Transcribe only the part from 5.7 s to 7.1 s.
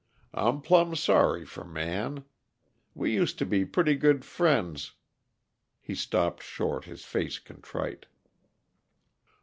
He stopped short, his